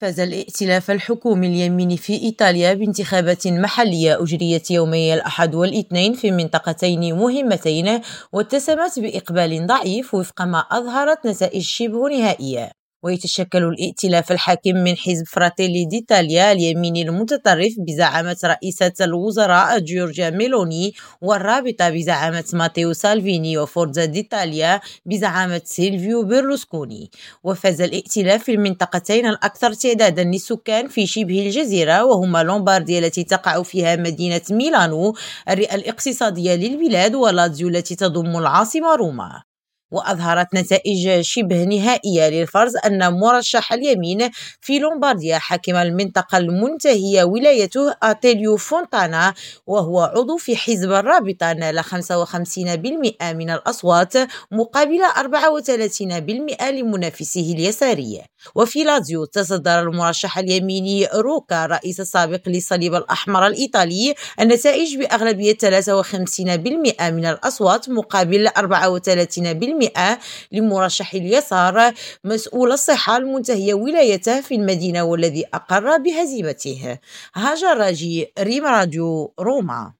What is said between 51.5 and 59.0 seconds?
نال 55% من الأصوات مقابل 34% لمنافسه اليساري. وفي